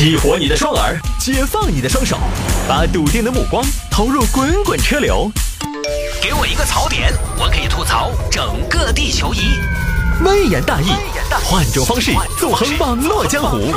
[0.00, 2.16] 激活你的双耳，解放你的双手，
[2.66, 5.30] 把笃定的目光投入滚滚车流。
[6.22, 9.60] 给我一个槽点，我可以吐槽整个地球仪。
[10.24, 10.86] 微言大义，
[11.44, 13.74] 换种方式纵横网络江湖。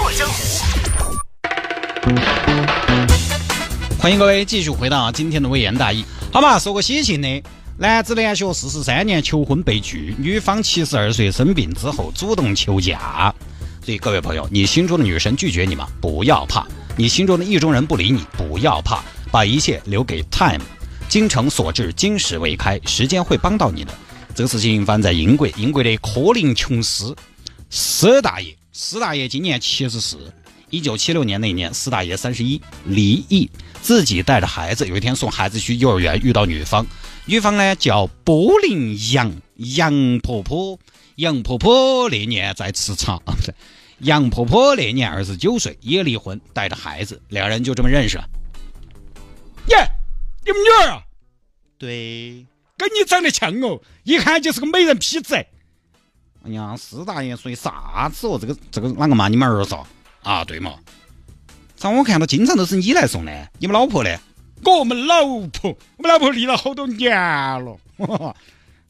[3.99, 6.05] 欢迎各位继续回到今天的微言大义。
[6.31, 7.43] 好吧，说个喜庆的，
[7.77, 13.35] 男子连续四十三年求婚被拒，女方七十二岁生病之后主动求嫁。
[13.83, 15.85] 所以各位朋友，你心中的女神拒绝你吗？
[15.99, 16.65] 不要怕，
[16.95, 20.61] 你心中的意中人不理你，不要怕，把一切留给 time。
[21.09, 23.93] 精诚所至，金石为开，时间会帮到你的。
[24.33, 27.13] 这个事情发生在英国，英国的科林琼斯
[27.69, 30.17] 史大爷，史大爷今年七十四。
[30.69, 33.47] 一九七六年那年，史大爷三十一，离异，
[33.81, 36.83] 自己带着孩子，有一天送孩子去幼儿园，遇到女方，
[37.25, 39.29] 女方呢叫柏林杨
[39.75, 40.79] 杨婆婆，
[41.15, 43.53] 杨婆婆那年在吃茶，不是，
[43.99, 48.29] 杨婆婆那年二十九岁，也离婚，带着孩子，两人就这么认识了。
[49.69, 49.77] 耶，
[50.45, 51.03] 你们女儿啊？
[51.77, 52.45] 对，
[52.77, 55.35] 跟你长得像哦，一看就是个美人坯子。
[55.35, 58.37] 哎呀，四大爷说的啥子哦？
[58.39, 59.27] 这个这个哪个嘛？
[59.27, 59.75] 你们儿子？
[59.75, 59.85] 啊，
[60.23, 60.75] 啊对嘛？
[61.75, 63.31] 咋我看到经常都是你来送呢？
[63.59, 64.17] 你们老婆呢？
[64.65, 67.77] 我们老婆，我们老婆离了好多年了。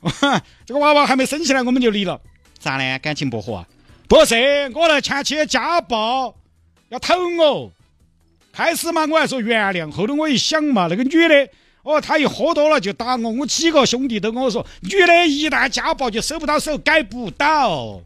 [0.66, 2.20] 这个娃娃还没生起来，我们就离了。
[2.60, 3.00] 咋呢？
[3.00, 3.68] 感情不和啊？
[4.08, 4.36] 不是，
[4.76, 6.36] 我的前妻家暴，
[6.90, 7.72] 要投我。
[8.52, 11.50] 开始嘛，我还说原谅，后头我一想嘛，那个女的，
[11.82, 18.02] 哦，她一喝多了就打我，我几个兄弟都跟我说，女的一旦家暴就收不到手，改不到。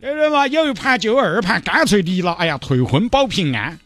[0.00, 2.32] 有人嘛，有一盘就二盘，干脆离了。
[2.32, 3.78] 哎呀，退婚保平安。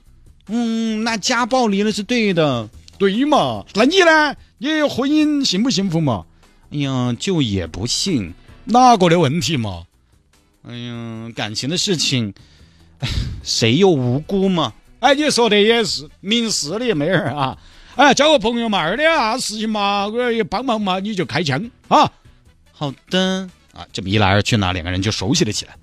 [0.49, 3.65] 嗯，那家暴离了是对的，对嘛？
[3.75, 4.35] 那你呢？
[4.59, 6.25] 你婚姻幸不幸福嘛？
[6.73, 8.33] 哎呀，就也不信
[8.65, 9.85] 哪个的问题嘛？
[10.67, 12.33] 哎呀，感情的事情，
[13.45, 14.73] 谁又无辜嘛？
[15.01, 17.59] 哎，你说的也是，明事理妹儿啊。
[17.97, 22.11] 哎，交个朋友嘛，二点啥事情嘛，我也帮忙嘛，你就开枪啊。
[22.73, 25.75] 好的啊，这么一来二去呢，两个人就熟悉了起来。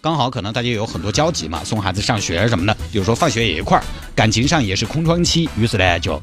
[0.00, 3.84] 刚好可能大家有很多交集嘛，送孩子上学什么的，有时候放学也一块儿，
[4.14, 6.14] 感情上也是空窗期，于是呢就，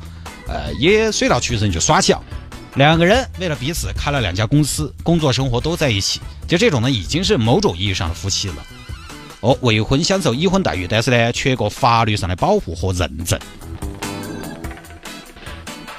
[0.48, 2.24] 呃，也水到渠成就耍起了。
[2.76, 8.66] 两个人为了彼此开了两家公司，工作生活都在一起，就这种呢已经是某种意义上的夫妻了。
[9.40, 13.40] 哦，未婚享受已婚待遇，但是呢缺个法律上的保护和认证。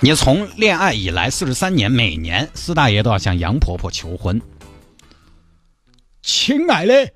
[0.01, 4.41] 你从恋爱以来四十三年，每年四大爷都要向杨婆婆求婚。
[6.23, 7.11] 亲爱的。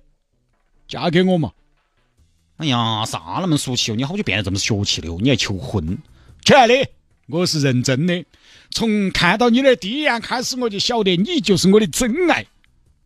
[0.89, 1.53] 嫁给我嘛！
[2.57, 3.95] 哎呀，啥那么俗气哦？
[3.95, 5.19] 你好久变得这么俗气了哦？
[5.21, 5.99] 你还求婚？
[6.45, 6.75] 亲爱的，
[7.31, 8.25] 我是认真的。
[8.71, 12.47] 从看到你的第一眼开始，我就晓得你就是我的真爱。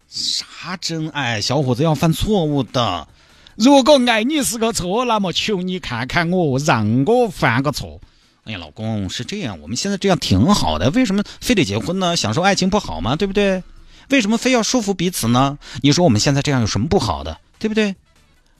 [0.08, 1.40] 啥真爱？
[1.40, 3.08] 小伙子要犯错误的。
[3.56, 8.00] 如果爱你是个错，那么求你看看我，让我犯个错。
[8.44, 12.14] 哎呀，老公是这样，我们现在这样挺好的，为什么非得结婚呢？
[12.16, 13.16] 享受爱情不好吗？
[13.16, 13.62] 对不对？
[14.10, 15.58] 为什么非要束缚彼此呢？
[15.80, 17.38] 你说我们现在这样有什么不好的？
[17.58, 17.96] 对不对？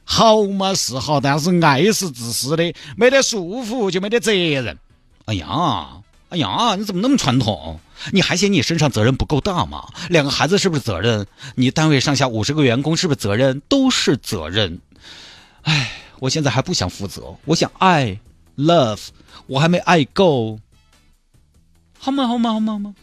[0.05, 4.79] 好嘛是好，但是爱是自私的，没得束缚就没得责任。
[5.27, 7.81] 哎呀，哎呀，你怎么那么传统？
[8.13, 9.89] 你还嫌你身上责任不够大吗？
[10.11, 11.27] 两个孩子是不是责任？
[11.55, 13.61] 你单位上下五十个员工是不是责任？
[13.69, 14.81] 都是责任。
[15.63, 18.19] 哎，我现在还不想负责，我想爱
[18.57, 19.09] ，love，
[19.47, 20.59] 我还没爱够。
[21.99, 22.95] 好嘛好嘛好嘛好嘛，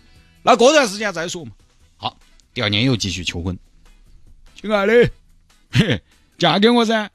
[0.44, 1.52] 那过段时间再说嘛。
[1.98, 2.16] 好，
[2.54, 3.58] 第二年又继续求婚，
[4.60, 5.10] 亲爱的。
[6.38, 7.10] 嫁给我噻！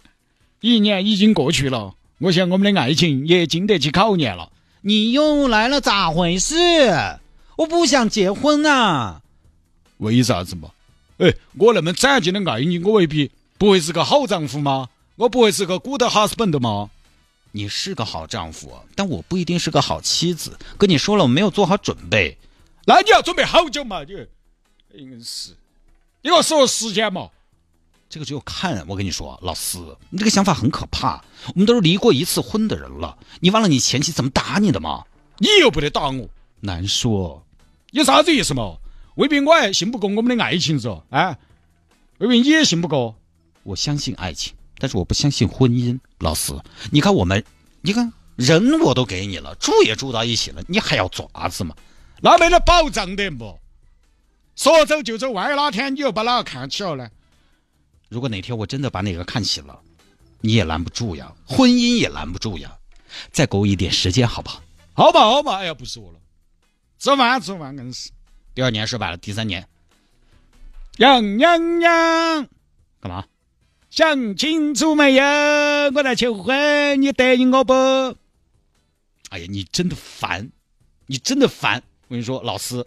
[0.60, 4.50] 一年已经过去了，我想我们的爱情也经得起考验了。
[4.86, 6.54] 你又来了，咋回事？
[7.56, 9.20] 我不想结婚啊！
[9.96, 10.70] 为啥子嘛？
[11.18, 14.88] 哎，我那么攒劲的爱你，我未必不会是个好丈夫吗？
[15.16, 16.88] 我不会是个 good husband 吗？
[17.50, 20.56] 你是个好丈夫，但我不一定是个好妻子。
[20.78, 22.38] 跟你说了，我没有做好准备。
[22.84, 24.04] 那你要准备好久嘛？
[24.04, 24.12] 你
[25.02, 25.50] 应该是，
[26.22, 27.28] 你给我说时间嘛？
[28.16, 31.22] 这个只有看，我跟你说，老四，你这个想法很可怕。
[31.48, 35.04] 我们都是离过一次婚的人了，你忘了你前妻怎么打你的吗？
[35.36, 36.26] 你又不得打我，
[36.60, 37.44] 难说。
[37.90, 38.78] 有啥子意思嘛？
[39.16, 41.04] 未必我还信不过我们的爱情噻？
[41.10, 41.36] 啊，
[42.16, 43.14] 未必你也信不过。
[43.64, 46.00] 我相信爱情，但是我不相信婚姻。
[46.20, 46.58] 老四，
[46.90, 47.44] 你看我们，
[47.82, 51.76] 你看人我都给你了，住也住到一起了，你还要爪子吗？
[52.22, 53.58] 那没得保障的不？
[54.54, 57.10] 说走就走，万一哪天你又把哪个看起了呢？
[58.08, 59.78] 如果哪天我真的把哪个看起了，
[60.40, 62.76] 你也拦不住呀，婚姻也拦不住呀，
[63.32, 64.62] 再给我一点时间好不好？
[64.94, 66.20] 好吧，好吧，哎呀，不说了，
[66.98, 68.10] 吃饭吃饭硬是。
[68.54, 69.68] 第二年失败了，第三年，
[70.98, 72.48] 杨洋洋，
[73.00, 73.26] 干嘛？
[73.90, 75.22] 想清楚没有？
[75.94, 77.72] 我在求婚，你答应我不？
[79.30, 80.50] 哎呀，你真的烦，
[81.06, 81.82] 你真的烦！
[82.08, 82.86] 我跟你说，老师，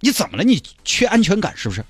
[0.00, 0.42] 你怎么了？
[0.42, 1.84] 你缺安全感是不是？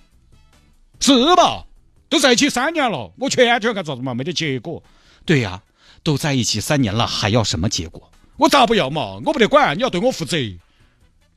[1.03, 1.67] 是吧？
[2.09, 4.15] 都在一起三年了，我缺安全感咋子嘛？
[4.15, 4.81] 没得结果。
[5.25, 5.61] 对呀，
[6.05, 8.11] 都在一起三年了，还要什么结果？
[8.37, 9.21] 我咋不要嘛？
[9.25, 10.37] 我不得管，你要对我负责。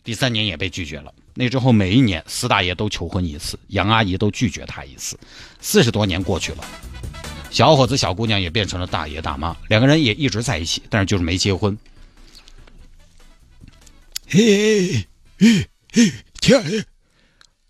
[0.04, 1.12] 第三年也被拒绝了。
[1.34, 5.18] 那之后每一年，四大爷都求婚一次，杨阿姨都拒绝他一次。
[5.60, 6.64] 四十多年过去了，
[7.50, 11.76] 小伙子、小姑娘也变成了大爷大妈，两个人也一直在一起，但是就是没结婚。
[14.28, 15.08] 嘿，
[15.40, 16.86] 嘿，嘿，亲爱的，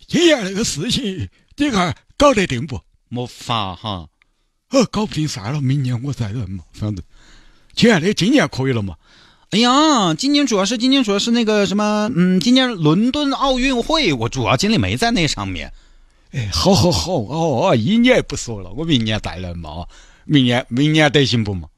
[0.08, 1.28] 今年那个事情，
[1.58, 2.80] 你看搞得定不？
[3.08, 4.08] 没法哈，
[4.72, 7.04] 呃，搞不定算了，明年我再来嘛，反正，
[7.76, 8.96] 亲爱的，今年可以了嘛？
[9.52, 15.72] 哎呀，今年主要是今年主要是那个什么，嗯，今年伦敦奥运会，我主要精力没在那上面。
[16.32, 19.86] 哎，好好好，哦，一年不说了，我明年再来嘛。
[20.26, 21.70] 明年明年得行不嘛？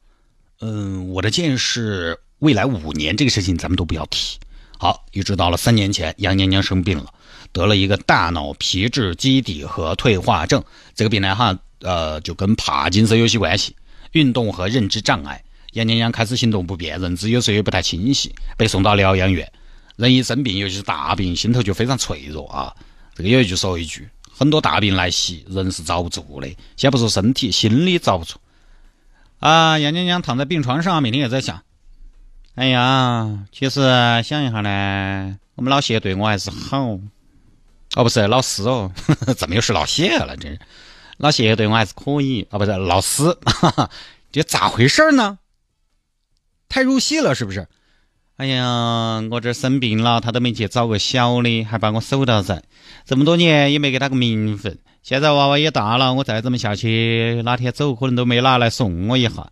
[0.62, 4.40] 嗯，我的建议是，未来五年这个事情咱们都不要提。
[4.80, 7.14] 好，一直到了三年前，杨娘娘生病了，
[7.57, 10.63] 得了一个大脑皮质基底核退化症，
[10.94, 13.75] 这个病呢哈，呃，就跟帕金森有些关系，
[14.12, 15.44] 运动和认知障碍。
[15.74, 19.51] 杨娘娘开始行动不便，认知有时候也不太清晰，被送到疗养院。
[19.95, 22.71] 人一生病，尤其是大病，心头就非常脆弱啊。
[23.15, 26.48] 这个有一句说一句，很多大病来袭，人是遭不住的。
[26.75, 28.36] 先不说身体，心里遭不住。
[29.39, 31.63] 啊，杨娘娘躺在病床上，每天也在想：
[32.54, 33.81] 哎呀，其实
[34.24, 37.00] 想一下呢，我们老谢对我还是好。
[37.98, 38.92] 哦，不是老师哦，
[39.36, 40.38] 怎么又是老谢了？
[40.38, 40.60] 真是，
[41.18, 42.48] 老谢对我还是可以。
[42.52, 43.24] 哦，不是老师，
[44.32, 45.40] 这咋回事呢？
[46.70, 47.68] 太入戏了，是不是？
[48.36, 52.62] 哎呀，我这生病了，他都没去找个小的，还把我守到在，
[53.04, 54.78] 这么多年也没给他个名分。
[55.02, 59.52] 现在娃娃也大了，我再这么下去，哪天走可能都没哪来送我一下。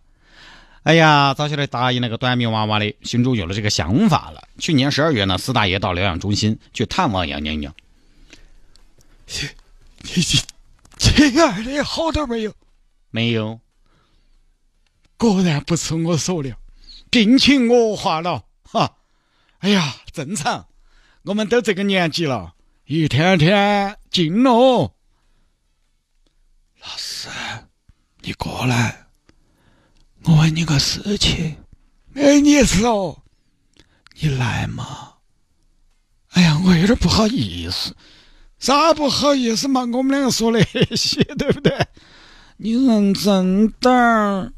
[0.84, 4.44] 哎呀，早晓得答应那个短命娃娃的，心中有了这个想法了。
[4.60, 7.74] 去年十二月呢，四大爷到疗养中心去探望杨娘娘。
[9.26, 9.48] 亲，
[10.04, 10.40] 亲，
[10.98, 12.54] 亲爱的，好点没有？
[13.10, 13.60] 没有。
[15.16, 16.56] 果然不出我所料。
[17.10, 18.98] 病情恶化了，哈！
[19.58, 20.68] 哎呀，正常，
[21.22, 24.96] 我们都这个年纪了，一天天进咯。
[26.80, 27.28] 老师，
[28.20, 29.06] 你过来，
[30.24, 31.56] 我问你个事情。
[32.14, 33.24] 哎，你说，
[34.20, 35.14] 你来嘛？
[36.30, 37.96] 哎呀，我有点不好意思。
[38.58, 39.80] 啥不好意思嘛？
[39.80, 40.60] 我们两个说那
[40.96, 41.72] 些， 对不对？
[42.58, 44.50] 你认真点儿，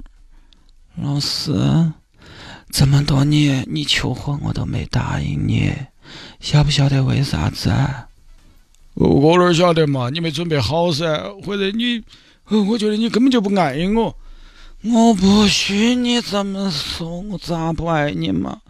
[0.97, 1.93] 老师。
[2.71, 5.73] 这么多年，你求婚我都没答应你，
[6.39, 7.73] 晓不晓得为啥子？
[8.95, 10.11] 我哪晓得嘛？
[10.11, 11.07] 你没准备好噻，
[11.45, 12.03] 或者你，
[12.69, 14.15] 我觉得你根本就不爱我。
[14.83, 18.61] 我不许你这么说，我咋不爱你嘛？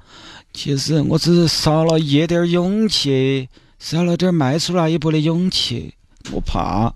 [0.55, 3.49] 其实我只是少了一点勇气，
[3.79, 5.95] 少了点迈出那一步的勇气。
[6.33, 6.93] 我怕，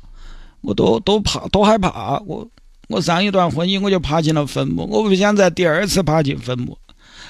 [0.61, 2.19] 我多多怕，多害怕。
[2.27, 2.49] 我
[2.89, 6.77] 我上一段婚姻我就爬进了坟墓，我不想再第二次爬进坟墓。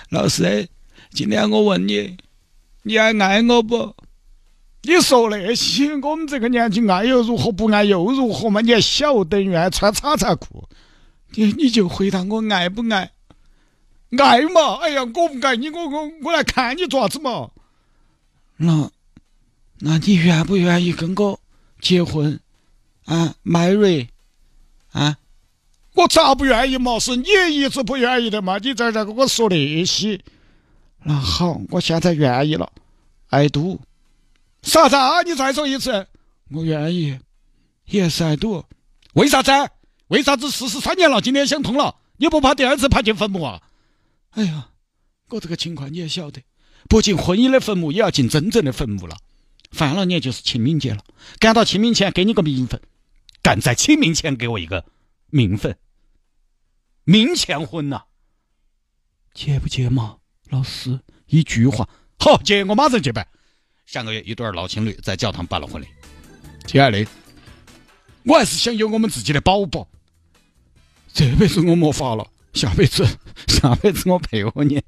[0.09, 0.69] 老师，
[1.11, 2.17] 今天我问你，
[2.83, 3.95] 你还爱我不？
[4.85, 8.61] 你说那些，我们这个年纪爱又如何，不爱又如何嘛？
[8.61, 10.69] 你还小，等于爱穿叉叉裤。
[11.35, 13.13] 你你就回答我爱不爱？
[14.19, 14.79] 爱嘛？
[14.81, 17.51] 哎呀，我不爱你，我我我来看你做啥子嘛？
[18.57, 18.91] 那，
[19.85, 21.41] 那你愿不愿意跟我
[21.81, 22.39] 结婚？
[23.05, 24.07] 啊，Mary，
[24.93, 25.19] 啊？
[25.95, 27.01] 我咋不愿意嘛？
[27.01, 28.59] 是你一直不愿意的嘛？
[28.59, 30.21] 你在这跟我说那些。
[31.03, 32.71] 那好，我现在愿意了。
[33.31, 33.81] 爱赌？
[34.63, 35.23] 啥子啊？
[35.23, 36.07] 你再说一次。
[36.53, 37.19] 我愿意。
[37.87, 38.65] 也是爱赌？
[39.15, 39.51] 为啥子？
[40.07, 41.97] 为啥子四十三年了，今天想通了？
[42.19, 43.61] 你不怕第二次爬进坟墓啊？
[44.31, 44.69] 哎呀，
[45.31, 46.41] 我这个情况你也晓得，
[46.89, 49.17] 不进婚姻的坟墓，也要进真正的坟墓了。
[49.73, 51.05] 翻了年就是清明节了，
[51.39, 52.81] 赶到清明前给你个名分，
[53.43, 54.85] 赶在清明前给我一个。
[55.35, 55.79] 名分，
[57.05, 58.03] 明前婚呐，
[59.33, 60.19] 结不结嘛？
[60.51, 61.89] 老师一句话，
[62.19, 63.27] 好结，我马上结办。
[63.87, 65.87] 上个月一对老情侣在教堂办了婚礼。
[66.67, 67.07] 亲爱的，
[68.25, 69.89] 我还是想有我们自己的宝宝。
[71.15, 73.07] 这辈子我没法了，下辈子，
[73.47, 74.83] 下辈子我配合你，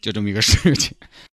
[0.00, 0.96] 就这么一个事情。